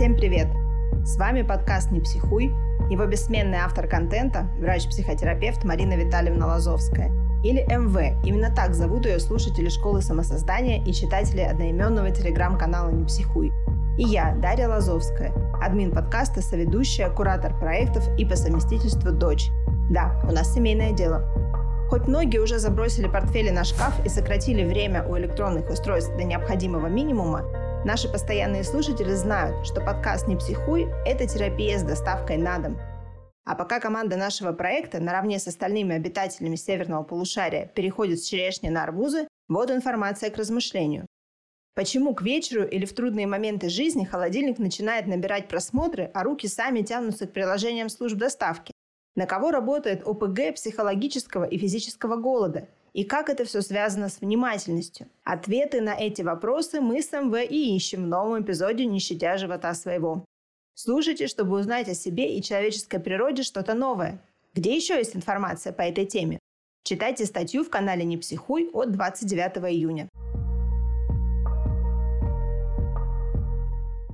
[0.00, 0.48] Всем привет!
[1.04, 2.54] С вами подкаст «Не психуй»,
[2.88, 7.12] его бессменный автор контента, врач-психотерапевт Марина Витальевна Лазовская,
[7.44, 13.52] или МВ, именно так зовут ее слушатели школы самосоздания и читатели одноименного телеграм-канала «Не психуй».
[13.98, 19.50] И я, Дарья Лазовская, админ подкаста, соведущая, куратор проектов и по совместительству дочь.
[19.90, 21.28] Да, у нас семейное дело.
[21.90, 26.86] Хоть многие уже забросили портфели на шкаф и сократили время у электронных устройств до необходимого
[26.86, 27.44] минимума,
[27.82, 32.78] Наши постоянные слушатели знают, что подкаст «Не психуй»– это терапия с доставкой на дом.
[33.46, 38.82] А пока команда нашего проекта наравне с остальными обитателями северного полушария переходит с черешни на
[38.82, 41.06] арбузы, вот информация к размышлению.
[41.74, 46.82] Почему к вечеру или в трудные моменты жизни холодильник начинает набирать просмотры, а руки сами
[46.82, 48.74] тянутся к приложениям служб доставки?
[49.16, 52.68] На кого работает ОПГ психологического и физического голода?
[52.92, 55.06] И как это все связано с внимательностью?
[55.22, 59.74] Ответы на эти вопросы мы с МВ и ищем в новом эпизоде «Не щадя живота
[59.74, 60.24] своего».
[60.74, 64.20] Слушайте, чтобы узнать о себе и человеческой природе что-то новое.
[64.54, 66.40] Где еще есть информация по этой теме?
[66.82, 70.08] Читайте статью в канале «Не психуй» от 29 июня.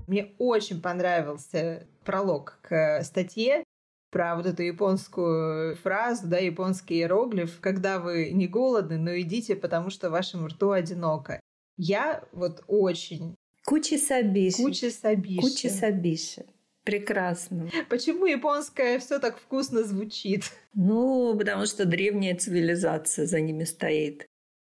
[0.07, 3.65] Мне очень понравился пролог к статье
[4.11, 9.91] про вот эту японскую фразу, да, японский иероглиф, когда вы не голодны, но идите, потому
[9.91, 11.41] что вашему рту одиноко.
[11.77, 13.35] Я вот очень...
[13.65, 14.63] Кучи сабиши.
[14.63, 15.41] Кучи сабиши.
[15.41, 16.47] Кучи сабиши.
[16.85, 17.69] Прекрасно.
[17.89, 20.45] Почему японское все так вкусно звучит?
[20.73, 24.25] Ну, потому что древняя цивилизация за ними стоит.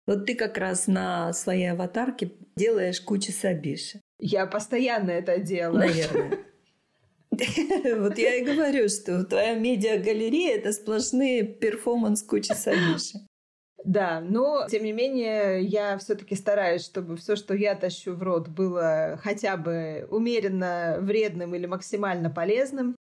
[0.08, 4.00] Вот ты как раз на своей аватарке делаешь 口寂しい.
[4.20, 5.80] Я постоянно это делаю.
[5.80, 6.40] Наверное.
[7.98, 13.20] Вот я и говорю, что твоя медиагалерея– это сплошные перформанс 口寂しい.
[13.84, 18.50] Да, но тем не менее я все-таки стараюсь, чтобы все, что я тащу в рот,
[18.50, 22.96] было хотя бы умеренно вредным или максимально полезным.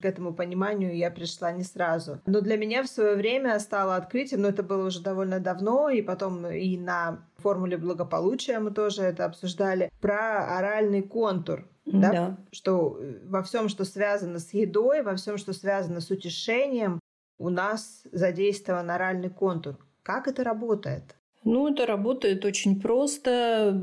[0.00, 2.20] К этому пониманию я пришла не сразу.
[2.26, 6.02] Но для меня в свое время стало открытием, но это было уже довольно давно, и
[6.02, 12.12] потом и на формуле благополучия мы тоже это обсуждали, про оральный контур да?
[12.12, 12.36] да.
[12.50, 17.00] Что э, во всем, что связано с едой, во всем, что связано с утешением,
[17.38, 19.76] у нас задействован оральный контур.
[20.02, 21.16] Как это работает?
[21.44, 23.76] Ну, это работает очень просто.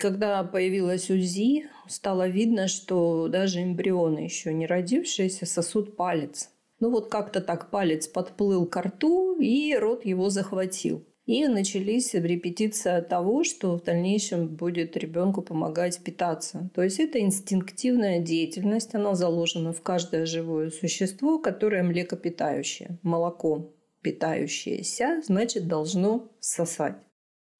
[0.00, 6.50] Когда появилась УЗИ, стало видно, что даже эмбрионы, еще не родившиеся, сосут палец.
[6.80, 11.04] Ну вот как-то так палец подплыл к рту, и рот его захватил.
[11.26, 16.70] И начались репетиция того, что в дальнейшем будет ребенку помогать питаться.
[16.72, 23.72] То есть это инстинктивная деятельность, она заложена в каждое живое существо, которое млекопитающее, молоко
[24.02, 26.94] питающееся, значит, должно сосать.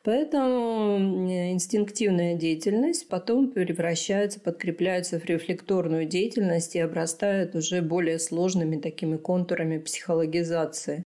[0.04, 0.98] Поэтому
[1.50, 9.78] инстинктивная деятельность потом превращается, подкрепляется в рефлекторную деятельность и обрастает уже более сложными такими контурами
[9.78, 11.02] психологизации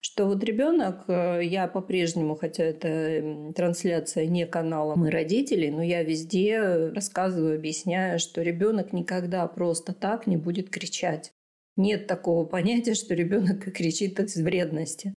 [0.00, 6.02] что вот ребенок, э, я по-прежнему, хотя это трансляция не канала «Мы родители», но я
[6.02, 11.32] везде рассказываю, объясняю, что ребенок никогда просто так не будет кричать.
[11.76, 15.14] Нет такого понятия, что ребенок кричит от вредности.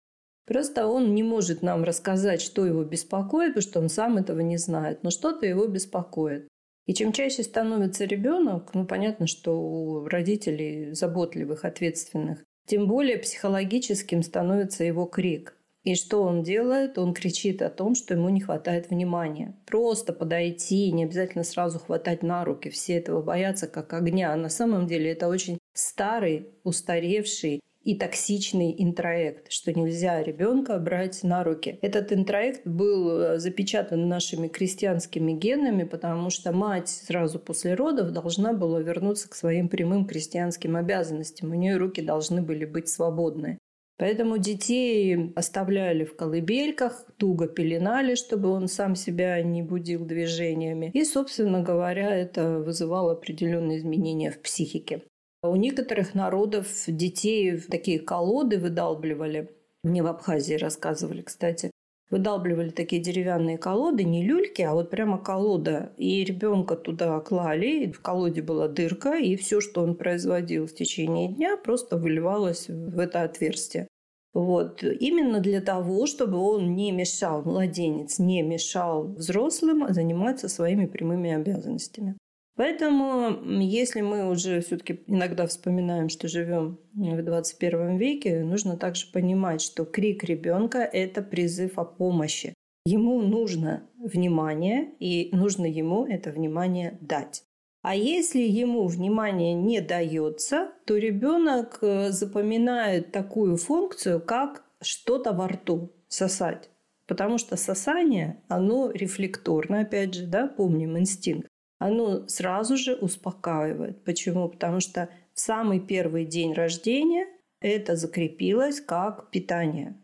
[0.46, 4.58] Просто он не может нам рассказать, что его беспокоит, потому что он сам этого не
[4.58, 6.48] знает, но что-то его беспокоит.
[6.88, 14.24] И чем чаще становится ребенок, ну понятно, что у родителей заботливых, ответственных, тем более психологическим
[14.24, 15.58] становится его крик.
[15.84, 16.98] И что он делает?
[16.98, 19.58] Он кричит о том, что ему не хватает внимания.
[19.66, 22.70] Просто подойти, не обязательно сразу хватать на руки.
[22.70, 24.32] Все этого боятся как огня.
[24.32, 31.24] А на самом деле это очень старый, устаревший и токсичный интроект, что нельзя ребенка брать
[31.24, 31.80] на руки.
[31.82, 38.54] Этот интроект был э, запечатан нашими крестьянскими генами, потому что мать сразу после родов должна
[38.54, 41.52] была вернуться к своим прямым крестьянским обязанностям.
[41.52, 43.58] У нее руки должны были быть свободны.
[44.02, 50.90] Поэтому детей оставляли в колыбельках, туго пеленали, чтобы он сам себя не будил движениями.
[50.96, 55.04] И, собственно говоря, это вызывало определенные изменения в психике.
[55.44, 59.50] У некоторых народов детей в такие колоды выдалбливали.
[59.84, 61.72] Мне в Абхазии рассказывали, кстати.
[62.12, 65.94] Выдалбливали такие деревянные колоды, не люльки, а вот прямо колода.
[65.98, 71.30] И ребенка туда клали, в колоде была дырка, и все, что он производил в течение
[71.30, 73.88] дня, просто выливалось в это отверстие.
[74.34, 74.84] Вот.
[74.84, 82.16] Именно для того, чтобы он не мешал, младенец не мешал взрослым заниматься своими прямыми обязанностями.
[82.62, 89.64] Поэтому, если мы уже все-таки иногда вспоминаем, что живем в 21 веке, нужно также понимать,
[89.64, 92.54] что крик ребенка– это призыв о помощи.
[92.86, 97.44] Ему нужно внимание, и нужно ему это внимание дать.
[97.82, 105.48] А если ему внимание не дается, то ребенок э, запоминает такую функцию, как что-то во
[105.48, 106.70] рту сосать.
[107.08, 111.51] Потому что сосание, оно рефлекторно, опять же, да, помним инстинкт,
[111.82, 114.04] оно сразу же успокаивает.
[114.04, 114.48] Почему?
[114.48, 117.26] Потому что в самый первый день рождения
[117.60, 119.96] это закрепилось как питание.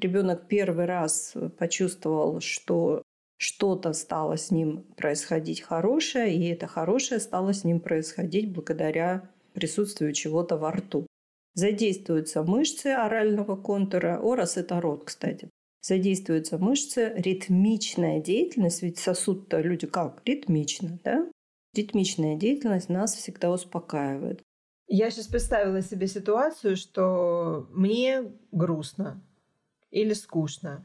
[0.00, 3.02] Ребенок первый раз почувствовал, что
[3.36, 10.14] что-то стало с ним происходить хорошее, и это хорошее стало с ним происходить благодаря присутствию
[10.14, 11.06] чего-то во рту.
[11.52, 15.50] Задействуются мышцы орального контура, орос– это рот, кстати.
[15.88, 20.20] Задействуются мышцы, ритмичная деятельность, ведь сосуд-то люди как?
[20.24, 21.30] Ритмично, да?
[21.74, 24.42] Ритмичная деятельность нас всегда успокаивает.
[24.88, 29.22] Я сейчас представила себе ситуацию, что мне грустно
[29.92, 30.84] или скучно,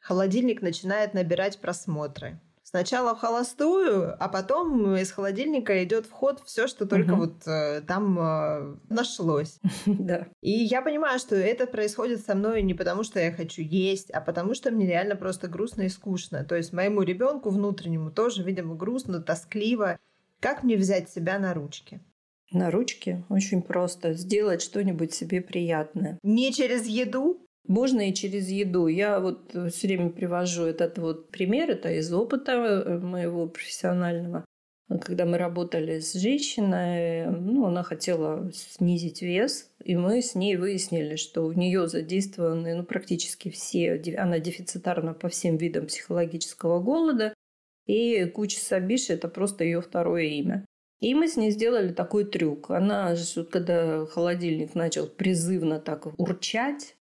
[0.00, 2.40] холодильник начинает набирать просмотры.
[2.68, 7.20] Сначала в холостую, а потом из холодильника идет в ход все, что только угу.
[7.22, 9.58] вот э, там э, нашлось.
[9.86, 10.26] Да.
[10.42, 14.20] И я понимаю, что это происходит со мной не потому, что я хочу есть, а
[14.20, 16.44] потому что мне реально просто грустно и скучно.
[16.44, 19.98] То есть моему ребенку внутреннему тоже, видимо, грустно, тоскливо.
[20.38, 22.02] Как мне взять себя на ручки?
[22.52, 24.12] На ручки очень просто.
[24.12, 26.18] Сделать что-нибудь себе приятное.
[26.22, 27.47] Не через еду?
[27.68, 28.86] Можно и через еду.
[28.86, 34.44] Я вот все время привожу этот вот пример, это из опыта э, моего профессионального.
[35.02, 41.16] Когда мы работали с женщиной, ну, она хотела снизить вес, и мы с ней выяснили,
[41.16, 47.34] что у нее задействованы ну, практически все, она дефицитарна по всем видам психологического голода,
[47.86, 50.64] и куча Сабиши– это просто ее второе имя.
[51.00, 52.70] И мы с ней сделали такой трюк.
[52.70, 53.14] Она,
[53.50, 56.96] когда холодильник начал призывно так урчать,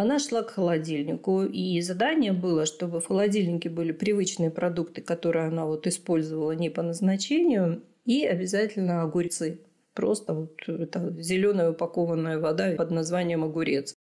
[0.00, 5.66] она шла к холодильнику, и задание было, чтобы в холодильнике были привычные продукты, которые она
[5.66, 9.60] вот использовала не по назначению, и обязательно огурцы.
[9.92, 13.94] Просто вот это зеленая упакованная вода под названием огурец.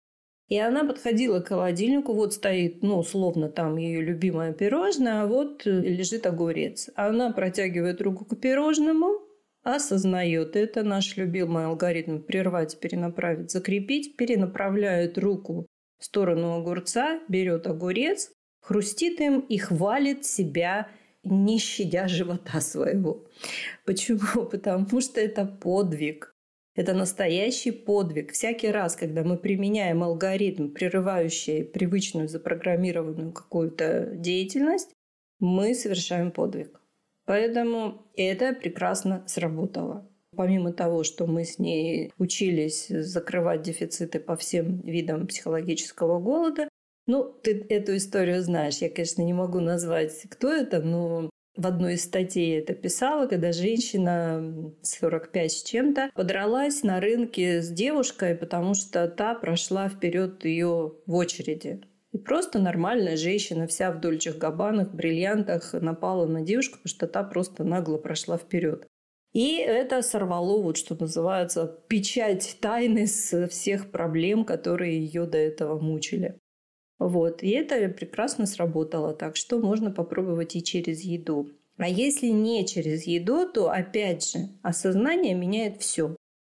[0.48, 5.66] И она подходила к холодильнику, вот стоит, ну, условно, там ее любимое пирожное, а вот
[5.66, 6.90] лежит огурец.
[6.96, 9.20] Она протягивает руку к пирожному,
[9.64, 15.68] осознает это, наш любимый алгоритм прервать, перенаправить, закрепить, перенаправляет руку
[16.04, 18.32] сторону огурца, берет огурец,
[18.62, 20.88] хрустит им и хвалит себя,
[21.24, 23.26] не щадя живота своего.
[23.86, 24.46] Почему?
[24.52, 26.34] Потому что это подвиг.
[26.76, 28.32] Это настоящий подвиг.
[28.32, 34.94] Всякий раз, когда мы применяем алгоритм, прерывающий привычную запрограммированную какую-то деятельность,
[35.40, 36.80] мы совершаем подвиг.
[37.26, 40.09] Поэтому это прекрасно сработало.
[40.40, 46.70] Помимо того, что мы с ней учились закрывать дефициты по всем видам психологического голода,
[47.08, 48.78] ну, ты эту историю знаешь.
[48.78, 53.52] Я, конечно, не могу назвать, кто это, но в одной из статей это писала, когда
[53.52, 60.94] женщина 45 с чем-то подралась на рынке с девушкой, потому что та прошла вперед ее
[61.06, 61.82] в очереди.
[62.14, 67.24] И просто нормальная женщина, вся в дольчих габанах, бриллиантах, напала на девушку, потому что та
[67.24, 68.88] просто нагло прошла вперед.
[69.34, 75.80] И это сорвало, вот что называется, печать тайны с всех проблем, которые ее до этого
[75.80, 76.40] мучили.
[76.98, 77.44] Вот.
[77.44, 79.14] И это прекрасно сработало.
[79.14, 81.50] Так что можно попробовать и через еду.
[81.78, 86.16] А если не через еду, то опять же осознание меняет все.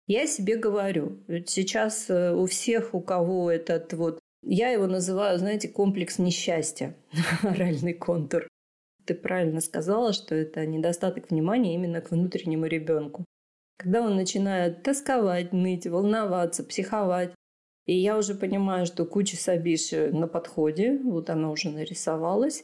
[0.07, 5.69] Я себе говорю, сейчас э, у всех, у кого этот вот, я его называю, знаете,
[5.69, 6.95] комплекс несчастья,
[7.43, 8.50] оральный контур
[9.11, 13.25] ты правильно сказала, что это недостаток внимания именно к внутреннему ребенку.
[13.77, 17.33] Когда он начинает тосковать, ныть, волноваться, психовать,
[17.87, 22.63] и я уже понимаю, что куча Сабиши на подходе, вот она уже нарисовалась,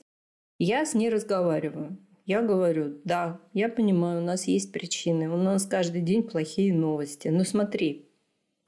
[0.57, 1.97] я с ней разговариваю.
[2.25, 7.27] Я говорю, да, я понимаю, у нас есть причины, у нас каждый день плохие новости.
[7.27, 8.09] Но смотри,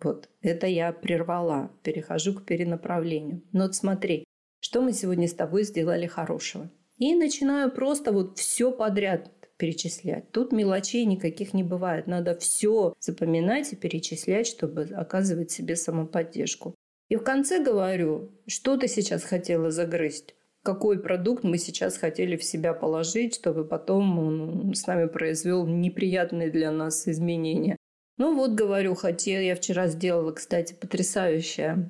[0.01, 3.41] вот, это я прервала, перехожу к перенаправлению.
[3.53, 4.25] Но вот смотри,
[4.59, 6.69] что мы сегодня с тобой сделали хорошего.
[6.99, 10.31] И начинаю просто вот все подряд перечислять.
[10.31, 12.07] Тут мелочей никаких не бывает.
[12.07, 16.75] Надо все запоминать и перечислять, чтобы оказывать себе самоподдержку.
[17.09, 20.35] И в конце говорю, что ты сейчас хотела загрызть?
[20.61, 26.51] Какой продукт мы сейчас хотели в себя положить, чтобы потом он с нами произвел неприятные
[26.51, 27.77] для нас изменения?
[28.17, 31.89] Ну вот, говорю, хотела, я вчера сделала, кстати, потрясающее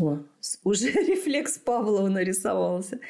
[0.00, 0.18] о,
[0.64, 3.00] уже рефлекс Павлова нарисовался.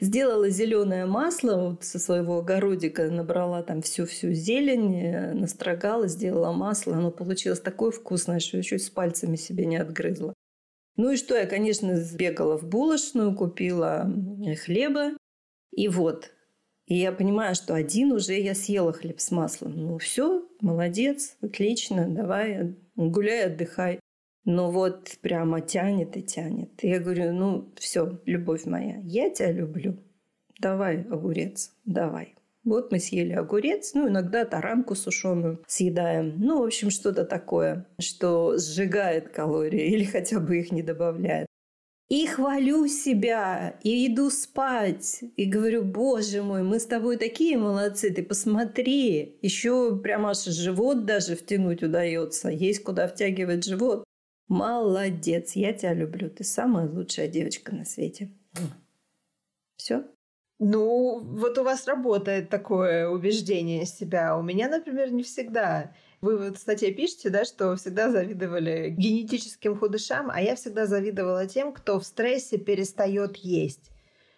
[0.00, 6.96] Сделала зеленое масло вот со своего огородика, набрала там всю-всю зелень, э, настрогала, сделала масло.
[6.96, 10.34] Оно получилось такое вкусное, что я чуть с пальцами себе не отгрызла.
[10.96, 14.10] Ну и что, я, конечно, сбегала в булочную, купила
[14.64, 15.12] хлеба.
[15.72, 16.32] И вот,
[16.86, 19.72] И я понимаю, что один уже я съела хлеб с маслом.
[19.76, 24.00] Ну все, молодец, отлично, давай, гуляй, отдыхай.
[24.46, 26.70] Но вот прямо тянет и тянет.
[26.80, 29.96] Я говорю, ну все, любовь моя, я тебя люблю.
[30.60, 32.36] Давай огурец, давай.
[32.64, 36.34] Вот мы съели огурец, ну, иногда таранку сушеную съедаем.
[36.38, 41.46] Ну, в общем, что-то такое, что сжигает калории или хотя бы их не добавляет.
[42.08, 48.10] И хвалю себя, и иду спать, и говорю, боже мой, мы с тобой такие молодцы,
[48.10, 49.38] ты посмотри.
[49.42, 54.04] Еще прямо аж живот даже втянуть удается, есть куда втягивать живот.
[54.48, 58.30] Молодец, я тебя люблю, ты самая лучшая девочка на свете.
[59.76, 60.04] Все.
[60.58, 64.38] Ну, вот у вас работает такое убеждение себя.
[64.38, 65.92] У меня, например, не всегда.
[66.22, 71.46] Вы вот в статье пишете, да, что всегда завидовали генетическим худышам, а я всегда завидовала
[71.46, 73.90] тем, кто в стрессе перестает есть.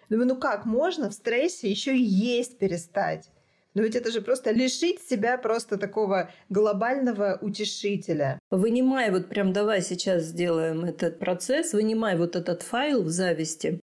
[0.08, 3.30] Думаю, ну как можно в стрессе еще и есть перестать?
[3.78, 8.40] Но ведь это же просто лишить себя просто такого глобального утешителя.
[8.50, 13.80] Вынимай, вот прям давай сейчас сделаем этот процесс, вынимай вот этот файл в зависти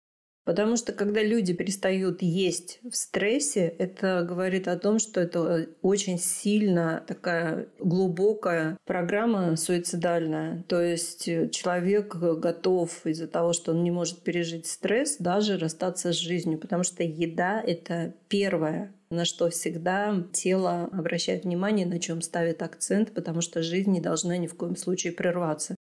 [0.51, 6.19] Потому что когда люди перестают есть в стрессе, это говорит о том, что это очень
[6.19, 10.65] сильно такая глубокая программа суицидальная.
[10.67, 16.17] То есть человек готов из-за того, что он не может пережить стресс, даже расстаться с
[16.17, 16.59] жизнью.
[16.59, 23.13] Потому что еда— это первое, на что всегда тело обращает внимание, на чем ставит акцент,
[23.13, 25.77] потому что жизнь не должна ни в коем случае прерваться.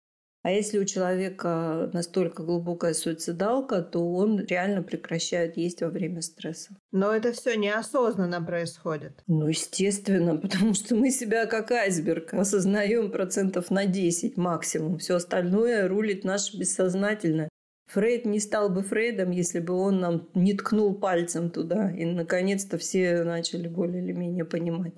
[0.46, 6.78] А если у человека настолько глубокая суицидалка, то он реально прекращает есть во время стресса.
[6.92, 9.24] Но это все неосознанно происходит.
[9.26, 15.00] Ну, естественно, потому что мы себя как айсберг осознаем процентов на 10 максимум.
[15.00, 17.50] Все остальное рулит наше бессознательное.
[17.88, 21.90] Фрейд не стал бы Фрейдом, если бы он нам не ткнул пальцем туда.
[21.90, 24.94] И, наконец-то, все начали более или менее понимать,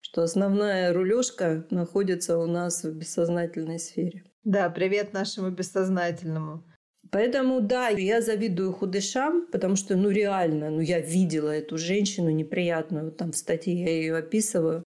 [0.00, 4.24] что основная рулежка находится у нас в бессознательной сфере.
[4.44, 6.64] Да, привет нашему бессознательному.
[7.10, 13.12] Поэтому, да, я завидую худышам, потому что, ну, реально, ну, я видела эту женщину неприятную,
[13.12, 14.84] там в статье я ее описываю.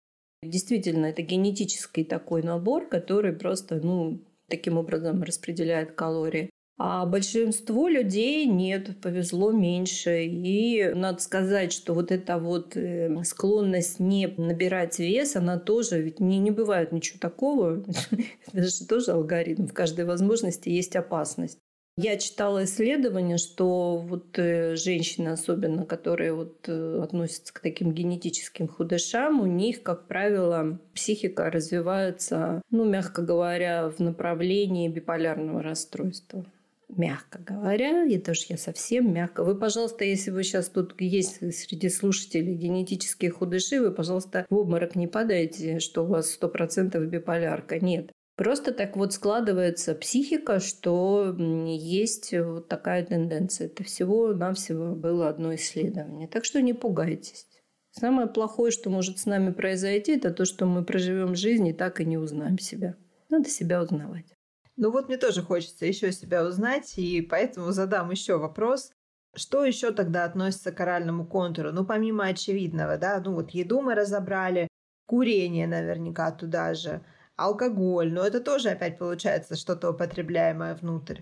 [0.44, 6.50] Действительно, это генетический такой набор, который просто, ну, таким образом распределяет калории.
[6.80, 10.26] А большинству людей нет, повезло меньше.
[10.26, 16.20] И надо сказать, что вот эта вот э, склонность не набирать вес, она тоже, ведь
[16.20, 17.84] не, не бывает ничего такого.
[18.54, 19.66] Это же тоже алгоритм.
[19.66, 21.58] В каждой возможности есть опасность.
[22.00, 28.68] Я читала исследования, что вот э, женщины, особенно которые вот э, относятся к таким генетическим
[28.68, 36.46] худышам, у них, как правило, психика развивается, ну, мягко говоря, в направлении биполярного расстройства
[36.90, 39.44] мягко говоря, и тоже я совсем мягко.
[39.44, 44.96] Вы, пожалуйста, если вы сейчас тут есть среди слушателей генетические худыши, вы, пожалуйста, в обморок
[44.96, 47.80] не падайте, что у вас сто процентов биполярка.
[47.80, 48.12] Нет.
[48.36, 51.36] Просто так вот складывается психика, что
[51.68, 53.66] есть вот такая тенденция.
[53.66, 56.28] Это всего-навсего было одно исследование.
[56.28, 57.48] Так что не пугайтесь.
[57.90, 62.00] Самое плохое, что может с нами произойти, это то, что мы проживем жизнь и так
[62.00, 62.96] и не узнаем себя.
[63.30, 64.37] Надо себя узнавать.
[64.78, 68.92] Ну вот мне тоже хочется еще себя узнать, и поэтому задам еще вопрос.
[69.36, 71.72] Что еще тогда относится к оральному контуру?
[71.72, 74.68] Ну, помимо очевидного, да, ну вот еду мы разобрали,
[75.08, 77.02] курение наверняка туда же,
[77.36, 81.22] алкоголь, но это тоже опять получается что-то употребляемое внутрь.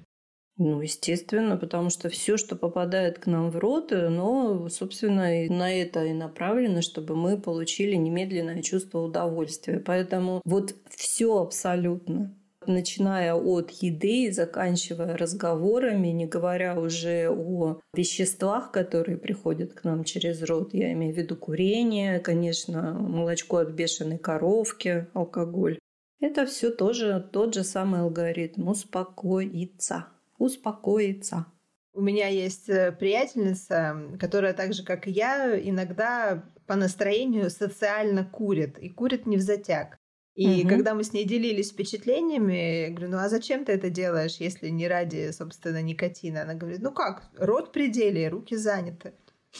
[0.58, 6.06] Ну, естественно, потому что все, что попадает к нам в рот, оно, собственно, на это
[6.06, 9.80] и направлено, чтобы мы получили немедленное чувство удовольствия.
[9.80, 12.34] Поэтому вот все абсолютно
[12.68, 20.04] начиная от еды и заканчивая разговорами, не говоря уже о веществах, которые приходят к нам
[20.04, 20.74] через рот.
[20.74, 25.80] Я имею в виду курение, конечно, молочко от бешеной коровки, алкоголь.
[26.20, 28.70] Это все тоже тот же самый алгоритм.
[28.70, 30.08] Успокоиться.
[30.38, 31.46] Успокоиться.
[31.94, 38.26] У меня есть э, приятельница, которая так же, как и я, иногда по настроению социально
[38.26, 38.78] курит.
[38.80, 39.98] И курит не в затяг.
[40.36, 40.70] И угу.
[40.70, 44.68] когда мы с ней делились впечатлениями, я говорю, ну а зачем ты это делаешь, если
[44.68, 46.42] не ради, собственно, никотина?
[46.42, 49.14] Она говорит, ну как, рот пределе, руки заняты.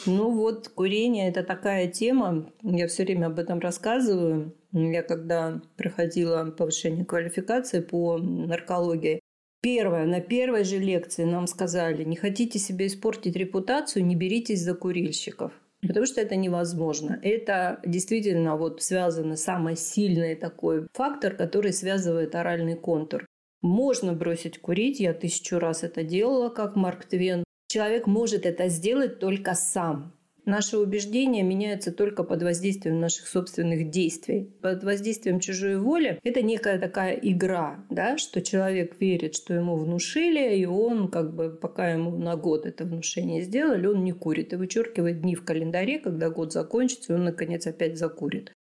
[0.04, 4.54] Ну вот, курение– это такая тема, я все время об этом рассказываю.
[4.72, 9.20] Я когда проходила повышение квалификации по наркологии,
[9.62, 14.74] Первое, на первой же лекции нам сказали, не хотите себе испортить репутацию, не беритесь за
[14.74, 15.50] курильщиков.
[15.82, 17.18] Потому что это невозможно.
[17.22, 23.26] Это действительно вот связано самый сильный такой фактор, который связывает оральный контур.
[23.62, 27.44] Можно бросить курить, я тысячу раз это делала, как Марк Твен.
[27.68, 30.15] Человек может это сделать только сам.
[30.46, 34.48] Наши убеждения меняются только под воздействием наших собственных действий.
[34.62, 40.56] Под воздействием чужой воли это некая такая игра, да, что человек верит, что ему внушили,
[40.56, 44.56] и он как бы пока ему на год это внушение сделали, он не курит и
[44.56, 48.52] вычеркивает дни в календаре, когда год закончится, и он наконец опять закурит.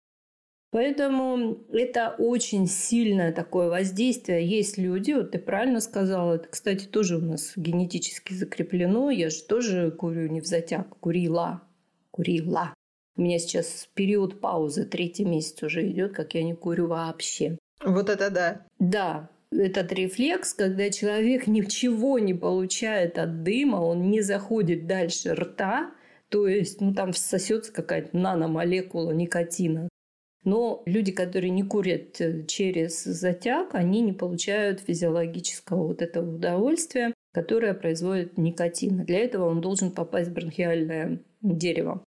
[0.71, 4.45] Поэтому это очень сильное такое воздействие.
[4.45, 9.11] Есть люди, вот ты правильно сказала, это, кстати, тоже у нас генетически закреплено.
[9.11, 11.63] Я же тоже курю не в затяг, курила,
[12.15, 12.73] курила.
[13.17, 17.59] У меня сейчас период паузы, третий месяц уже идет, как я не курю вообще.
[17.85, 18.67] Вот это да.
[18.79, 25.93] Да, этот рефлекс, когда человек ничего не получает от дыма, он не заходит дальше рта,
[26.29, 29.89] то есть, ну, там всосется какая-то наномолекула никотина.
[30.45, 37.15] Но люди, которые не курят э, через затяг, они не получают физиологического вот этого удовольствия,
[37.33, 39.05] которое производит никотин.
[39.05, 41.21] Для этого он должен попасть в бронхиальное
[41.53, 42.03] дерево.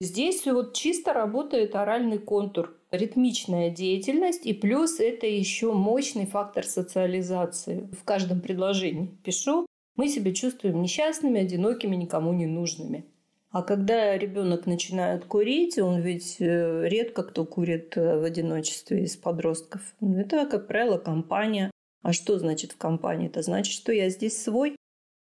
[0.00, 7.88] Здесь вот чисто работает оральный контур, ритмичная деятельность, и плюс это еще мощный фактор социализации.
[7.98, 13.06] В каждом предложении пишу, мы себя чувствуем несчастными, одинокими, никому не нужными.
[13.50, 19.16] А когда ребенок начинает курить, он ведь э, редко кто курит э, в одиночестве из
[19.16, 19.82] подростков.
[20.00, 21.70] Это, как правило, компания.
[22.02, 23.28] А что значит в компании?
[23.28, 24.74] Это значит, что я здесь свой.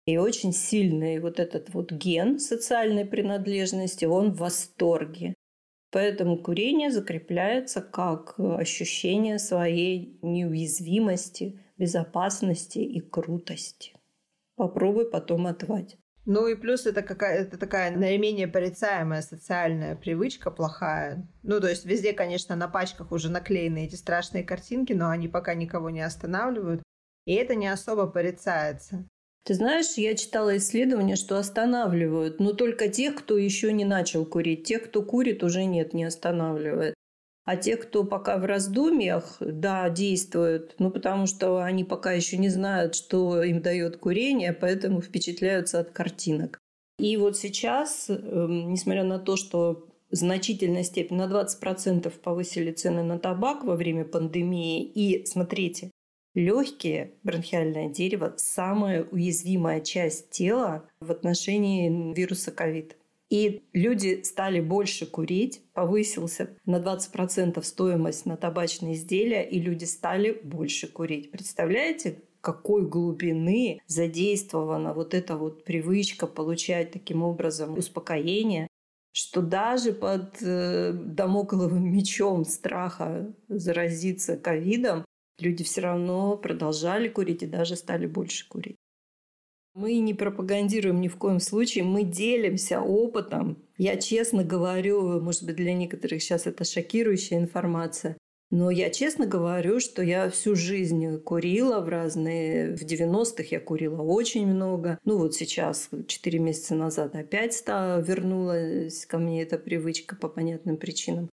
[0.05, 5.35] И очень сильный вот этот вот ген социальной принадлежности, он в восторге.
[5.91, 13.93] Поэтому курение закрепляется как ощущение своей неуязвимости, безопасности и крутости.
[14.55, 15.97] Попробуй потом отвать.
[16.25, 21.27] Ну и плюс это какая-то такая наименее порицаемая социальная привычка плохая.
[21.41, 25.55] Ну, то есть везде, конечно, на пачках уже наклеены эти страшные картинки, но они пока
[25.55, 26.83] никого не останавливают.
[27.25, 29.07] И это не особо порицается.
[29.43, 34.65] Ты знаешь, я читала исследования, что останавливают, но только тех, кто еще не начал курить.
[34.65, 36.93] Тех, кто курит, уже нет, не останавливает.
[37.43, 42.49] А те, кто пока в раздумьях, да, действуют, ну, потому что они пока еще не
[42.49, 46.59] знают, что им дает курение, поэтому впечатляются от картинок.
[46.99, 53.17] И вот сейчас, эм, несмотря на то, что значительная степень, на 20% повысили цены на
[53.17, 55.89] табак во время пандемии, и, смотрите,
[56.33, 62.97] легкие, бронхиальное дерево– самая уязвимая часть тела в отношении вируса ковид.
[63.29, 70.31] И люди стали больше курить, повысился на 20% стоимость на табачные изделия, и люди стали
[70.43, 71.31] больше курить.
[71.31, 78.67] Представляете, какой глубины задействована вот эта вот привычка получать таким образом успокоение,
[79.13, 85.05] что даже под э, домокловым мечом страха заразиться ковидом
[85.41, 88.77] люди все равно продолжали курить и даже стали больше курить.
[89.73, 93.57] Мы не пропагандируем ни в коем случае, мы делимся опытом.
[93.77, 98.17] Я честно говорю, может быть, для некоторых сейчас это шокирующая информация,
[98.49, 102.75] но я честно говорю, что я всю жизнь курила в разные...
[102.75, 104.99] В 90-х я курила очень много.
[105.05, 111.29] Ну вот сейчас, 4 месяца назад, опять вернулась ко мне эта привычка по понятным причинам.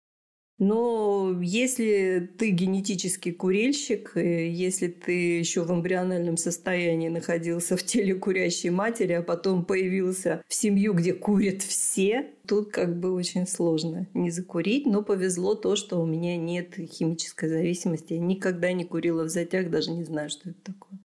[0.59, 8.71] Но если ты генетический курильщик, если ты еще в эмбриональном состоянии находился в теле курящей
[8.71, 14.31] матери, а потом появился в семью, где курят все, тут как бы очень сложно не
[14.31, 14.87] закурить.
[14.87, 18.15] Но повезло то, что у меня нет химической зависимости.
[18.15, 20.99] Я никогда не курила в затяг, даже не знаю, что это такое.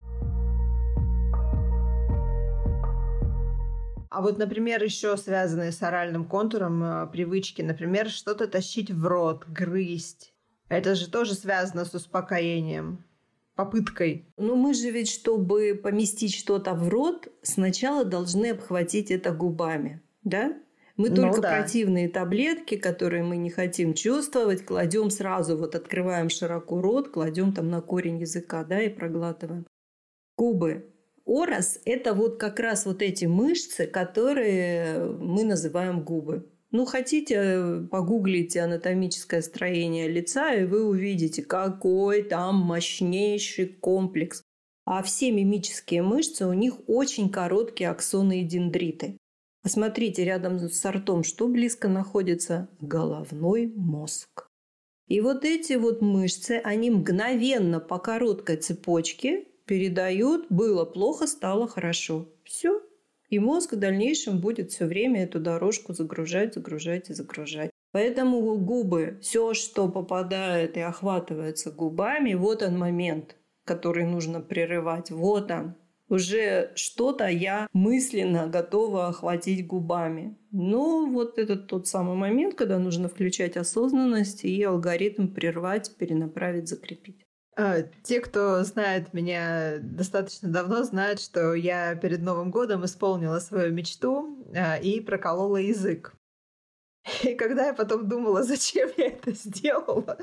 [4.10, 9.46] А вот, например, еще связанные с оральным контуром э, привычки, например, что-то тащить в рот,
[9.46, 10.34] грызть.
[10.68, 13.04] Это же тоже связано с успокоением,
[13.54, 14.26] попыткой.
[14.36, 20.56] Ну, мы же ведь, чтобы поместить что-то в рот, сначала должны обхватить это губами, да?
[20.96, 21.56] Мы ну, только да.
[21.56, 27.70] противные таблетки, которые мы не хотим чувствовать, кладем сразу, вот открываем широко рот, кладем там
[27.70, 29.66] на корень языка, да, и проглатываем.
[30.36, 30.92] Губы
[31.30, 36.50] Орос– это вот как раз вот эти мышцы, которые мы называем губы.
[36.72, 44.42] Ну, хотите, погуглите анатомическое строение лица, и вы увидите, какой там мощнейший комплекс.
[44.84, 49.16] А все мимические мышцы, у них очень короткие аксоны и дендриты.
[49.62, 52.68] Посмотрите, рядом с ртом что близко находится?
[52.80, 54.48] Головной мозг.
[55.06, 62.28] И вот эти вот мышцы, они мгновенно по короткой цепочке передают «было плохо, стало хорошо».
[62.42, 62.82] Все.
[63.28, 67.70] И мозг в дальнейшем будет все время эту дорожку загружать, загружать и загружать.
[67.92, 75.12] Поэтому губы, все, что попадает и охватывается губами, вот он момент, который нужно прерывать.
[75.12, 75.76] Вот он.
[76.08, 80.36] уже что-то я мысленно готова охватить губами.
[80.50, 87.24] Но вот это тот самый момент, когда нужно включать осознанность и алгоритм прервать, перенаправить, закрепить.
[87.56, 93.72] А, те, кто знает меня достаточно давно, знают, что я перед Новым годом исполнила свою
[93.72, 96.14] мечту а, и проколола язык.
[97.22, 100.18] И когда я потом думала, зачем я это сделала...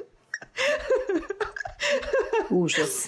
[2.50, 3.08] Ужас.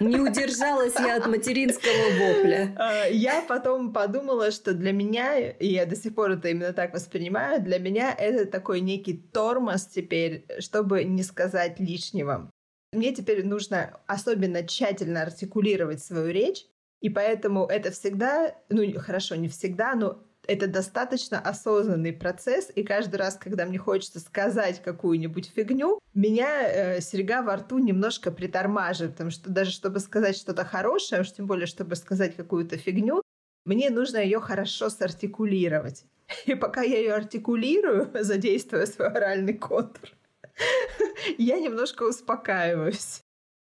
[0.00, 2.74] Не удержалась я от материнского вопля.
[2.76, 6.92] А, я потом подумала, что для меня, и я до сих пор это именно так
[6.92, 12.50] воспринимаю, для меня это такой некий тормоз теперь, чтобы не сказать лишнего.
[12.92, 16.66] Мне теперь нужно особенно тщательно артикулировать свою речь,
[17.00, 23.16] и поэтому это всегда, ну хорошо, не всегда, но это достаточно осознанный процесс, и каждый
[23.16, 29.30] раз, когда мне хочется сказать какую-нибудь фигню, меня э, серега во рту немножко притормаживает, потому
[29.30, 33.22] что даже чтобы сказать что-то хорошее, уж тем более, чтобы сказать какую-то фигню,
[33.64, 36.04] мне нужно ее хорошо сартикулировать.
[36.46, 40.10] И пока я ее артикулирую, задействуя свой оральный контур,
[41.38, 43.23] я немножко успокаиваюсь.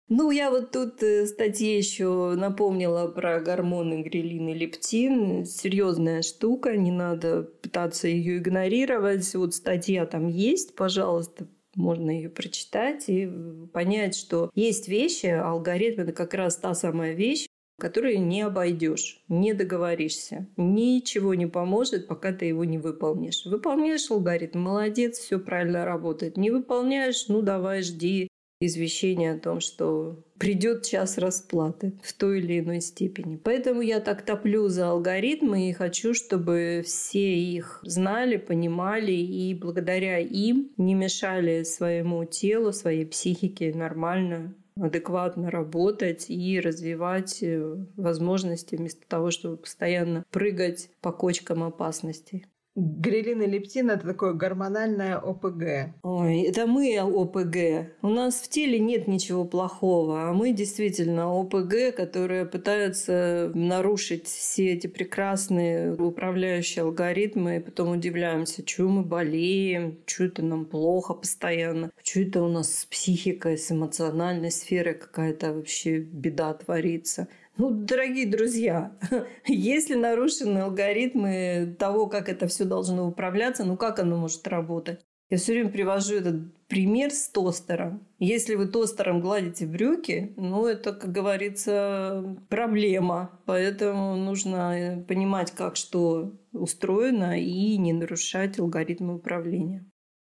[0.09, 5.45] Ну, я вот тут э, в статье еще напомнила про гормоны грилин и лептин.
[5.45, 9.35] Серьезная штука, не надо пытаться ее игнорировать.
[9.35, 13.29] Вот статья там есть, пожалуйста, можно ее прочитать и
[13.73, 17.45] понять, что есть вещи, алгоритм это как раз та самая вещь,
[17.77, 20.47] которую не обойдешь, не договоришься.
[20.55, 23.45] Ничего не поможет, пока ты его не выполнишь.
[23.45, 26.37] Выполняешь алгоритм, молодец, все правильно работает.
[26.37, 28.26] Не выполняешь, ну давай жди
[28.59, 33.37] извещение о том, что придет час расплаты в той или иной степени.
[33.37, 40.19] Поэтому я так топлю за алгоритмы и хочу, чтобы все их знали, понимали и благодаря
[40.19, 49.07] им не мешали своему телу, своей психике нормально адекватно работать и развивать э, возможности вместо
[49.07, 52.45] того, чтобы постоянно прыгать по кочкам опасностей.
[52.79, 55.95] Грелин и лептин– это такое гормональное ОПГ.
[56.03, 57.91] Ой, это мы ОПГ.
[58.03, 64.73] У нас в теле нет ничего плохого, а мы действительно ОПГ, которые пытаются нарушить все
[64.73, 71.89] эти прекрасные управляющие алгоритмы, и потом удивляемся, что мы болеем, что это нам плохо постоянно,
[72.03, 77.27] что это у нас с психикой, с эмоциональной сферой какая-то вообще беда творится.
[77.59, 78.95] Ну, дорогие друзья,
[79.45, 85.03] если нарушены алгоритмы того, как это все должно управляться, ну как оно может работать?
[85.29, 88.07] Я все время привожу этот пример с тостером.
[88.19, 93.41] Если вы тостером гладите брюки, ну, это, как говорится, проблема.
[93.45, 99.85] Поэтому нужно понимать, как что устроено, и не нарушать алгоритмы управления.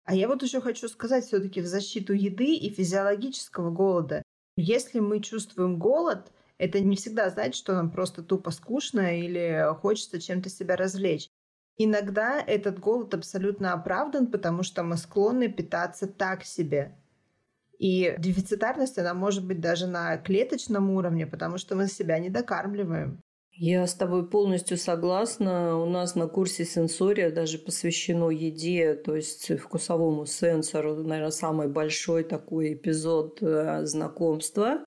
[0.05, 4.21] А я вот еще хочу сказать все-таки в защиту еды и физиологического голода.
[4.55, 10.19] Если мы чувствуем голод, это не всегда значит, что нам просто тупо скучно или хочется
[10.19, 11.29] чем-то себя развлечь.
[11.77, 16.95] Иногда этот голод абсолютно оправдан, потому что мы склонны питаться так себе.
[17.77, 23.21] И дефицитарность, она может быть даже на клеточном уровне, потому что мы себя не докармливаем.
[23.57, 25.77] Я с тобой полностью согласна.
[25.77, 32.25] У нас на курсе сенсория даже посвящено еде, то есть вкусовому сенсору, наверное, самый большой
[32.25, 34.83] такой эпизод э, знакомства.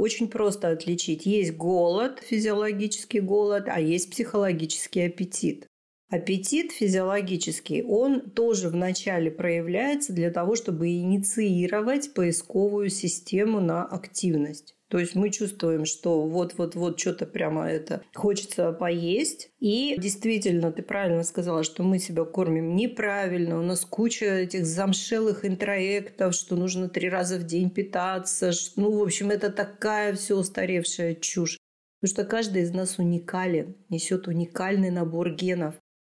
[0.00, 1.26] Очень просто отличить.
[1.26, 5.66] Есть голод, физиологический голод, а есть психологический аппетит.
[6.08, 14.74] Аппетит физиологический, он тоже вначале проявляется для того, чтобы инициировать поисковую систему на активность.
[14.90, 19.50] То есть мы чувствуем, что вот-вот-вот что-то прямо это хочется поесть.
[19.60, 23.60] И действительно, ты правильно сказала, что мы себя кормим неправильно.
[23.60, 28.50] У нас куча этих замшелых интроектов, что нужно три раза в день питаться.
[28.74, 31.56] Ну, в общем, это такая все устаревшая чушь.
[32.00, 35.76] Потому что каждый из нас уникален, несет уникальный набор генов.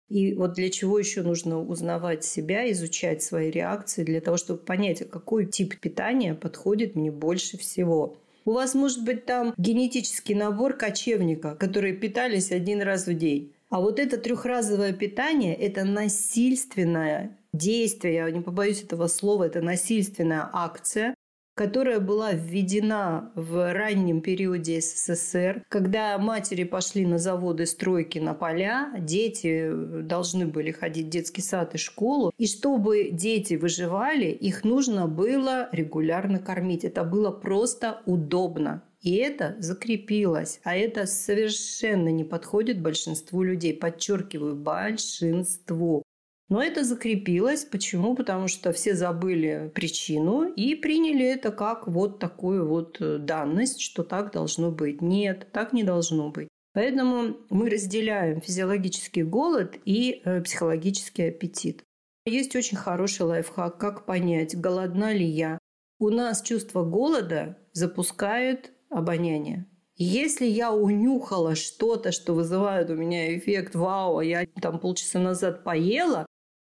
[0.07, 5.01] И вот для чего еще нужно узнавать себя, изучать свои реакции, для того, чтобы понять,
[5.01, 8.20] а какой тип питания подходит мне больше всего.
[8.43, 13.53] У вас может быть там генетический набор кочевника, которые питались один раз в день.
[13.69, 20.49] А вот это трехразовое питание– это насильственное действие, я не побоюсь этого слова, это насильственная
[20.51, 21.13] акция,
[21.55, 28.93] которая была введена в раннем периоде СССР, когда матери пошли на заводы стройки на поля,
[28.99, 29.69] дети
[30.01, 35.69] должны были ходить в детский сад и школу, и чтобы дети выживали, их нужно было
[35.71, 36.83] регулярно кормить.
[36.83, 38.83] Это было просто удобно.
[39.01, 40.59] И это закрепилось.
[40.63, 43.73] А это совершенно не подходит большинству людей.
[43.73, 46.03] Подчеркиваю, большинству.
[46.51, 47.63] Но это закрепилось.
[47.63, 48.13] Почему?
[48.13, 54.03] Потому что все забыли причину и приняли это как вот такую вот э, данность, что
[54.03, 55.01] так должно быть.
[55.01, 56.49] Нет, так не должно быть.
[56.73, 61.83] Поэтому мы разделяем физиологический голод и э, психологический аппетит.
[62.25, 65.57] Есть очень хороший лайфхак, как понять, голодна ли я.
[65.99, 69.67] У нас чувство голода запускает обоняние.
[69.95, 75.63] Если я унюхала что-то, что вызывает у меня эффект «Вау, а я там полчаса назад
[75.63, 76.25] поела»,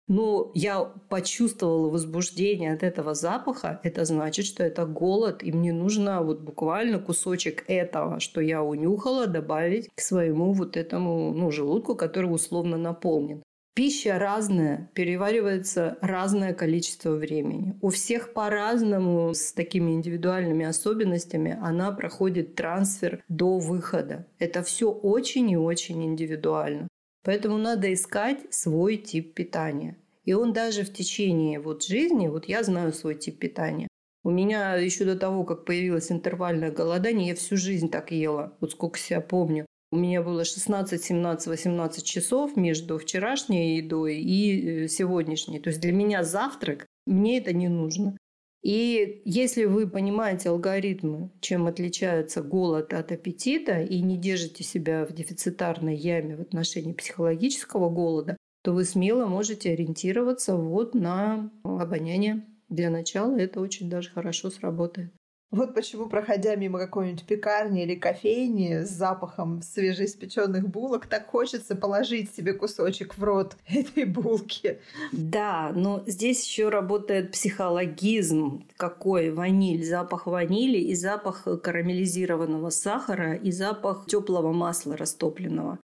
[0.08, 6.22] но я почувствовала возбуждение от этого запаха, это значит, что это голод, и мне нужно
[6.22, 12.26] вот буквально кусочек этого, что я унюхала, добавить к своему вот этому ну, желудку, который
[12.26, 13.42] условно наполнен.
[13.74, 17.76] Пища разная, переваривается разное количество времени.
[17.82, 24.26] У всех по-разному, с такими индивидуальными особенностями, она проходит трансфер до выхода.
[24.38, 26.86] Это все очень и очень индивидуально.
[27.24, 29.96] Поэтому надо искать свой тип питания.
[30.24, 33.88] И он даже в течение вот жизни, вот я знаю свой тип питания.
[34.22, 38.72] У меня еще до того, как появилось интервальное голодание, я всю жизнь так ела, вот
[38.72, 39.66] сколько себя помню.
[39.92, 45.60] У меня было 16, 17, 18 часов между вчерашней едой и э, сегодняшней.
[45.60, 48.16] То есть для меня завтрак, мне это не нужно.
[48.64, 55.12] И если вы понимаете алгоритмы, чем отличается голод от аппетита, и не держите себя в
[55.12, 62.46] дефицитарной яме в отношении психологического голода, то вы смело можете ориентироваться вот на обоняние.
[62.70, 65.12] Для начала это очень даже хорошо сработает.
[65.54, 72.34] Вот почему, проходя мимо какой-нибудь пекарни или кофейни с запахом свежеиспеченных булок, так хочется положить
[72.34, 74.80] себе кусочек в рот этой булки.
[75.12, 78.66] Да, но здесь еще работает психологизм.
[78.76, 79.84] Какой ваниль?
[79.84, 85.78] Запах ванили и запах карамелизированного сахара и запах теплого масла растопленного.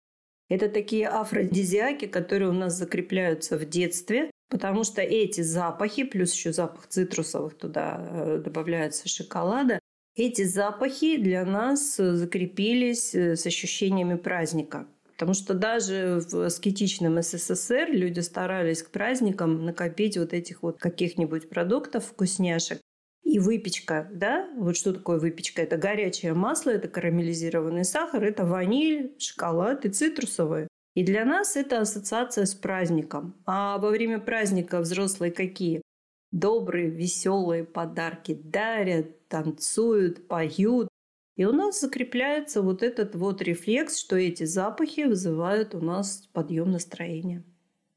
[0.48, 6.52] Это такие афродизиаки, которые у нас закрепляются в детстве, Потому что эти запахи, плюс еще
[6.52, 9.78] запах цитрусовых туда э, добавляется шоколада,
[10.16, 14.88] эти запахи для нас э, закрепились э, с ощущениями праздника.
[15.12, 21.48] Потому что даже в аскетичном СССР люди старались к праздникам накопить вот этих вот каких-нибудь
[21.48, 22.80] продуктов, вкусняшек.
[23.22, 25.62] И выпечка, да, вот что такое выпечка?
[25.62, 30.66] Это горячее масло, это карамелизированный сахар, это ваниль, шоколад и цитрусовые.
[30.94, 33.34] И для нас это ассоциация с праздником.
[33.46, 35.82] А во время праздника взрослые какие?
[36.32, 40.88] Добрые, веселые подарки дарят, танцуют, поют.
[41.36, 46.70] И у нас закрепляется вот этот вот рефлекс, что эти запахи вызывают у нас подъем
[46.72, 47.44] настроения.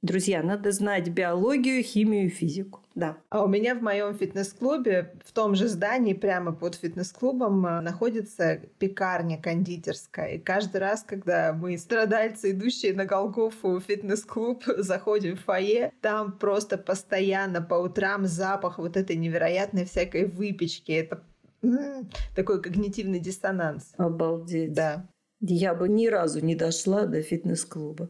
[0.02, 2.83] Друзья, надо знать биологию, химию, физику.
[2.96, 3.18] Да.
[3.30, 8.62] А у меня в моем фитнес-клубе, в том же здании, прямо под фитнес-клубом, э, находится
[8.78, 10.34] пекарня кондитерская.
[10.34, 16.34] И каждый раз, когда мы, страдальцы, идущие на Голгофу в фитнес-клуб, заходим в фойе, там
[16.34, 20.92] просто постоянно по утрам запах вот этой невероятной всякой выпечки.
[20.92, 21.24] Это
[22.36, 23.94] такой когнитивный диссонанс.
[23.98, 24.74] Обалдеть.
[24.74, 25.08] Да.
[25.40, 28.10] Я бы ни разу не дошла до фитнес-клуба.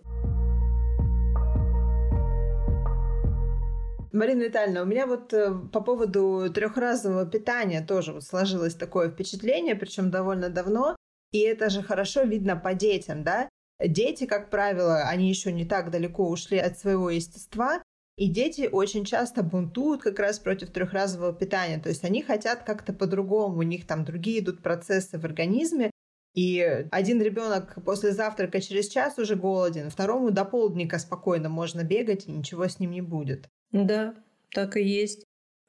[4.14, 9.74] Марина Витальевна, у меня вот э, по поводу трехразового питания тоже вот сложилось такое впечатление,
[9.74, 10.96] причем довольно давно,
[11.32, 13.50] и это же хорошо видно по детям, да?
[13.84, 17.82] Дети, как правило, они еще не так далеко ушли от своего естества,
[18.16, 21.80] и дети очень часто бунтуют как раз против трехразового питания.
[21.80, 25.90] То есть они хотят как-то по-другому, у них там другие идут процессы в организме.
[26.36, 32.28] И один ребенок после завтрака через час уже голоден, второму до полдника спокойно можно бегать,
[32.28, 33.50] и ничего с ним не будет.
[33.74, 34.16] Да,
[34.52, 35.26] так и есть.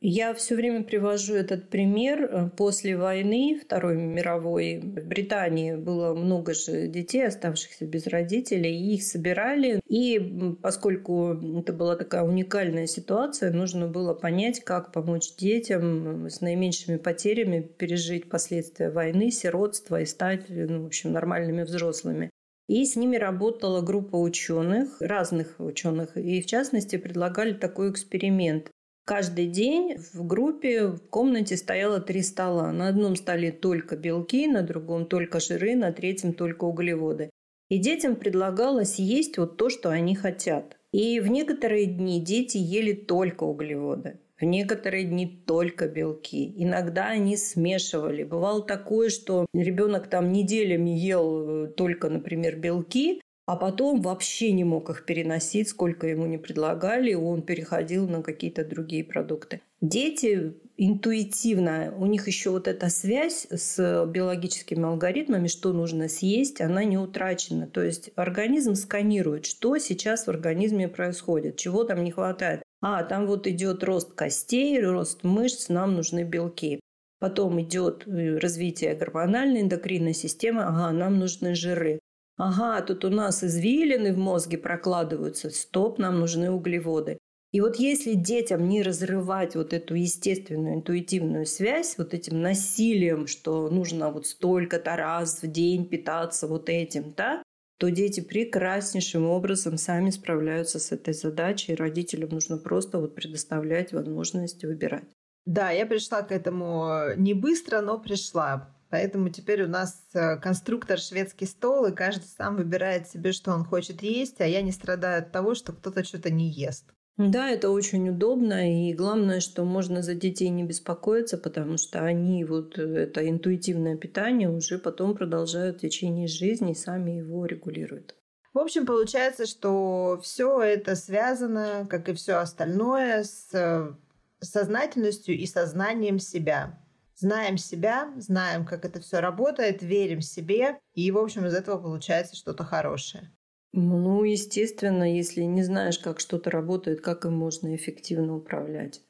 [0.06, 2.50] Я все время привожу этот пример.
[2.58, 9.02] После войны Второй мировой в Британии было много же детей, оставшихся без родителей, и их
[9.02, 9.80] собирали.
[9.88, 16.98] И поскольку это была такая уникальная ситуация, нужно было понять, как помочь детям с наименьшими
[16.98, 22.28] потерями пережить последствия войны, сиротства и стать, ну, в общем, нормальными взрослыми.
[22.68, 28.70] И с ними работала группа ученых, разных ученых, и в частности предлагали такой эксперимент.
[29.04, 32.72] Каждый день в группе в комнате стояло три стола.
[32.72, 37.28] На одном столе только белки, на другом только жиры, на третьем только углеводы.
[37.68, 40.78] И детям предлагалось есть вот то, что они хотят.
[40.92, 44.20] И в некоторые дни дети ели только углеводы.
[44.44, 46.52] В некоторые дни только белки.
[46.58, 48.24] Иногда они смешивали.
[48.24, 54.64] Бывало такое, что ребенок там неделями ел э, только, например, белки, а потом вообще не
[54.64, 59.62] мог их переносить, сколько ему не предлагали, он переходил на какие-то другие продукты.
[59.80, 61.94] Дети интуитивно.
[61.96, 67.66] У них еще вот эта связь с биологическими алгоритмами, что нужно съесть, она не утрачена.
[67.66, 72.62] То есть организм сканирует, что сейчас в организме происходит, чего там не хватает.
[72.86, 76.80] А, там вот идет рост костей, рост мышц, нам нужны белки.
[77.18, 81.98] Потом идет э, развитие гормональной эндокринной системы, ага, нам нужны жиры.
[82.36, 87.16] Ага, тут у нас извилины в мозге прокладываются, стоп, нам нужны углеводы.
[87.52, 93.70] И вот если детям не разрывать вот эту естественную интуитивную связь вот этим насилием, что
[93.70, 97.42] нужно вот столько-то раз в день питаться вот этим, да,
[97.78, 101.72] то дети прекраснейшим образом сами справляются с этой задачей.
[101.72, 105.08] И родителям нужно просто вот предоставлять возможность выбирать.
[105.46, 108.74] Да, я пришла к этому э, не быстро, но пришла.
[108.90, 113.64] Поэтому теперь у нас э, конструктор шведский стол, и каждый сам выбирает себе, что он
[113.64, 116.86] хочет есть, а я не страдаю от того, что кто-то что-то не ест.
[117.16, 122.44] Да, это очень удобно, и главное, что можно за детей не беспокоиться, потому что они
[122.44, 128.16] вот э, это интуитивное питание уже потом продолжают в течение жизни и сами его регулируют.
[128.52, 133.94] В общем, получается, что все это связано, как и все остальное, с э,
[134.40, 136.80] сознательностью и сознанием себя.
[137.14, 142.34] Знаем себя, знаем, как это все работает, верим себе, и, в общем, из этого получается
[142.34, 143.30] что-то хорошее.
[143.76, 149.02] Ну, естественно, если не знаешь, как что-то работает, как им можно эффективно управлять?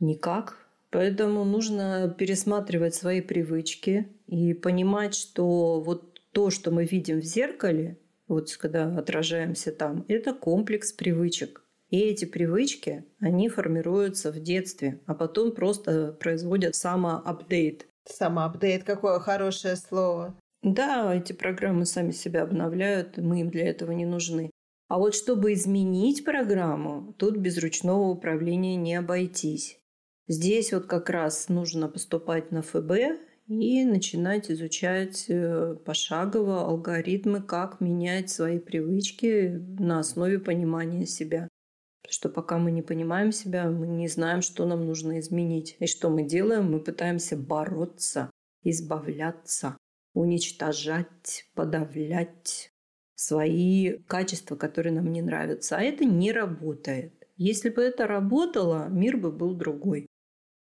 [0.00, 0.58] Никак.
[0.90, 7.96] Поэтому нужно пересматривать свои привычки и понимать, что вот то, что мы видим в зеркале,
[8.28, 11.62] вот когда отражаемся там, это комплекс привычек.
[11.88, 17.86] И эти привычки, они формируются в детстве, а потом просто производят самоапдейт.
[18.04, 20.34] Самоапдейт, какое хорошее слово.
[20.62, 24.50] Да, эти программы сами себя обновляют, мы им для этого не нужны.
[24.88, 29.78] А вот чтобы изменить программу, тут без ручного управления не обойтись.
[30.28, 32.92] Здесь вот как раз нужно поступать на ФБ
[33.48, 41.48] и начинать изучать э, пошагово алгоритмы, как менять свои привычки на основе понимания себя.
[42.02, 45.76] Потому что пока мы не понимаем себя, мы не знаем, что нам нужно изменить.
[45.78, 46.70] И что мы делаем?
[46.70, 48.30] Мы пытаемся бороться,
[48.62, 49.76] избавляться
[50.14, 52.72] уничтожать, подавлять
[53.14, 55.76] свои качества, которые нам не нравятся.
[55.76, 57.26] А это не работает.
[57.36, 60.06] Если бы это работало, мир бы был другой.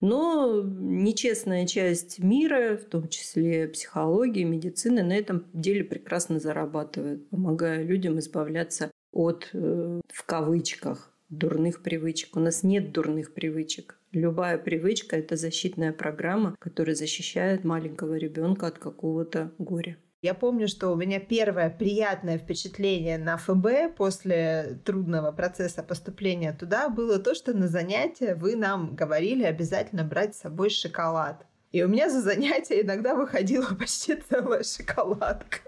[0.00, 7.82] Но нечестная часть мира, в том числе психологии, медицины, на этом деле прекрасно зарабатывает, помогая
[7.82, 12.36] людям избавляться от, э, в кавычках, дурных привычек.
[12.36, 13.98] У нас нет дурных привычек.
[14.14, 19.96] Любая привычка– это защитная программа, которая защищает маленького ребенка от какого-то горя.
[20.22, 26.88] Я помню, что у меня первое приятное впечатление на ФБ после трудного процесса поступления туда
[26.88, 31.44] было то, что на занятия вы нам говорили обязательно брать с собой шоколад.
[31.72, 35.58] И у меня за занятия иногда выходила почти целая шоколадка.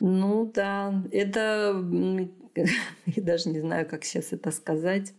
[0.00, 1.76] Ну да, это...
[3.06, 5.12] Я даже не знаю, как сейчас это сказать.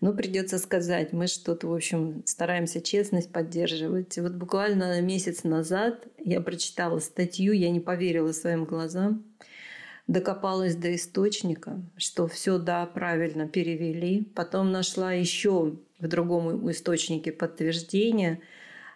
[0.00, 4.16] Но придется сказать, мы что-то, в общем, стараемся честность поддерживать.
[4.18, 9.24] вот буквально месяц назад я прочитала статью, я не поверила своим глазам,
[10.06, 14.24] докопалась до источника, что все, да, правильно перевели.
[14.34, 18.40] Потом нашла еще в другом источнике подтверждение,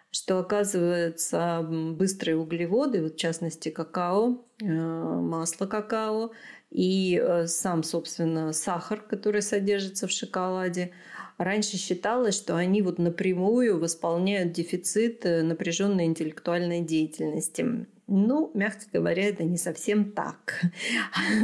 [0.09, 6.31] что оказывается быстрые углеводы, вот в частности какао, э, масло какао,
[6.69, 10.91] и э, сам, собственно, сахар, который содержится в шоколаде,
[11.37, 17.87] раньше считалось, что они вот напрямую восполняют дефицит э, напряженной интеллектуальной деятельности.
[18.07, 20.61] Ну, мягко говоря, это не совсем так.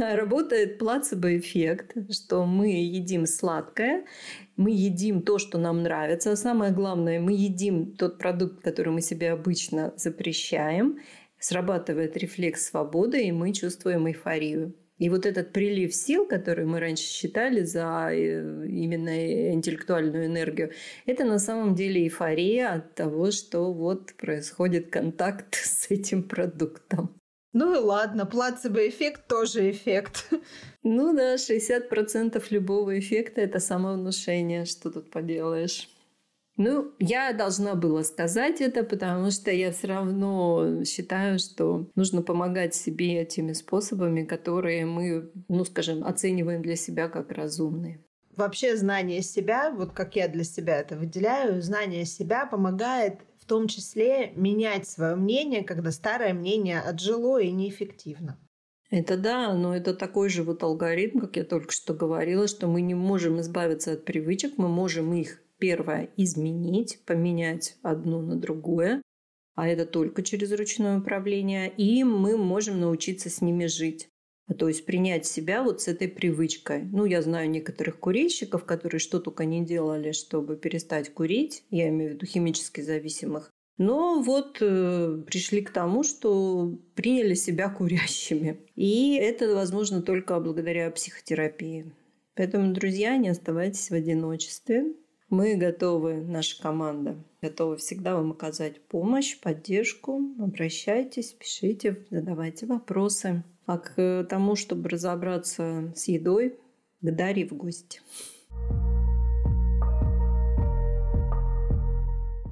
[0.00, 4.04] Работает плацебо-эффект, что мы едим сладкое,
[4.56, 9.00] мы едим то, что нам нравится, а самое главное, мы едим тот продукт, который мы
[9.00, 11.00] себе обычно запрещаем,
[11.38, 14.74] срабатывает рефлекс свободы, и мы чувствуем эйфорию.
[14.98, 20.72] И вот этот прилив сил, который мы раньше считали за э, именно интеллектуальную энергию,
[21.06, 27.18] это на самом деле эйфория от того, что вот происходит контакт с этим продуктом.
[27.52, 30.30] Ну и ладно, плацебо-эффект тоже эффект.
[30.82, 35.88] Ну да, 60% любого эффекта– это самовнушение, что тут поделаешь.
[36.56, 42.74] Ну, я должна была сказать это, потому что я все равно считаю, что нужно помогать
[42.74, 48.04] себе теми способами, которые мы, ну, скажем, оцениваем для себя как разумные.
[48.36, 53.66] Вообще знание себя, вот как я для себя это выделяю, знание себя помогает в том
[53.66, 58.38] числе менять свое мнение, когда старое мнение отжило и неэффективно.
[58.90, 62.82] Это да, но это такой же вот алгоритм, как я только что говорила, что мы
[62.82, 69.00] не можем избавиться от привычек, мы можем их первое– изменить, поменять одно на другое,
[69.54, 74.08] а это только через ручное управление, и мы можем научиться с ними жить.
[74.58, 76.82] То есть принять себя вот с этой привычкой.
[76.82, 81.62] Ну, я знаю некоторых курильщиков, которые что только не делали, чтобы перестать курить.
[81.70, 83.52] Я имею в виду химически зависимых.
[83.78, 88.58] Но вот э, пришли к тому, что приняли себя курящими.
[88.74, 91.92] И это возможно только благодаря психотерапии.
[92.34, 94.94] Поэтому, друзья, не оставайтесь в одиночестве.
[95.32, 100.20] Мы готовы, наша команда, готова всегда вам оказать помощь, поддержку.
[100.38, 103.42] Обращайтесь, пишите, задавайте вопросы.
[103.64, 106.58] А к тому, чтобы разобраться с едой,
[107.00, 108.02] к Дарье в гости.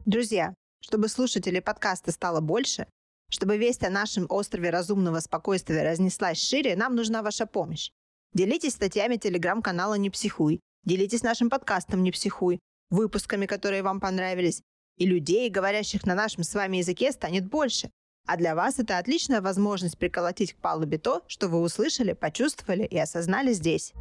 [0.07, 2.87] Друзья, чтобы слушателей подкаста стало больше,
[3.28, 7.91] чтобы весть о нашем острове разумного спокойствия разнеслась шире, нам нужна ваша помощь.
[8.33, 12.59] Делитесь статьями телеграм-канала «Не психуй», делитесь нашим подкастом «Не психуй»,
[12.91, 14.62] выпусками, которые вам понравились,
[14.97, 17.91] и людей, говорящих на нашем с вами языке, станет больше.
[18.26, 22.99] А для вас это отличная возможность приколотить к палубе то, что вы услышали, почувствовали и
[22.99, 23.93] осознали здесь.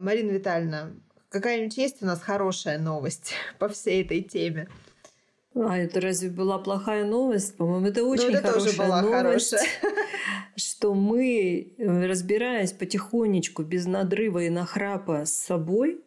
[0.00, 0.92] Марина Витальевна,
[1.28, 4.68] какая-нибудь есть у нас хорошая новость по всей этой теме?
[5.66, 7.56] А это разве была плохая новость?
[7.56, 9.68] По-моему, это ну, очень ну, это хорошая тоже была новость, хорошая.
[10.56, 16.00] что мы, разбираясь потихонечку, без надрыва и нахрапа с собой,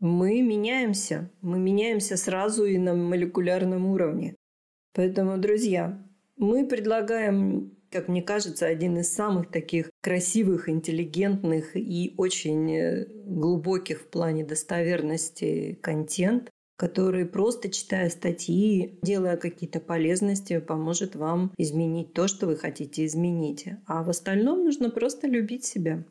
[0.00, 1.30] мы меняемся.
[1.40, 4.36] Мы меняемся сразу и на молекулярном уровне.
[4.92, 5.98] Поэтому, друзья,
[6.36, 14.02] мы предлагаем, как мне кажется, один из самых таких красивых, интеллигентных и очень э, глубоких
[14.02, 22.26] в плане достоверности контент, который просто читая статьи, делая какие-то полезности, поможет вам изменить то,
[22.26, 23.68] что вы хотите изменить.
[23.86, 26.04] А в остальном нужно просто любить себя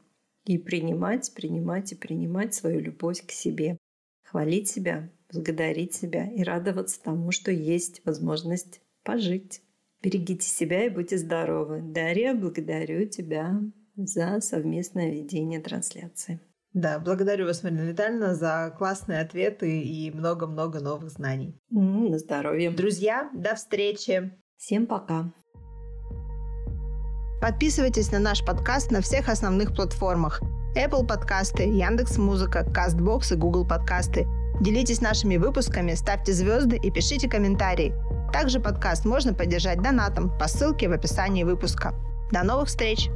[0.46, 3.78] и принимать, принимать и принимать свою любовь к себе.
[4.24, 9.62] Хвалить себя, благодарить себя и радоваться тому, что есть возможность пожить.
[10.02, 11.82] Берегите себя и будьте здоровы.
[11.82, 13.62] Дарья, благодарю тебя
[13.96, 16.40] за совместное ведение трансляции.
[16.74, 21.56] Да, благодарю вас, Марина Витальевна, за классные ответы и много-много новых знаний.
[21.72, 22.72] Mm, на здоровье.
[22.72, 24.34] Друзья, до встречи.
[24.58, 25.32] Всем пока.
[27.42, 30.42] Подписывайтесь на наш подкаст на всех основных платформах.
[30.76, 34.26] Apple подкасты, Яндекс Музыка, Castbox и Google подкасты.
[34.60, 37.94] Делитесь нашими выпусками, ставьте звезды и пишите комментарии.
[38.32, 41.94] Также подкаст можно поддержать донатом по ссылке в описании выпуска.
[42.32, 43.10] До новых встреч!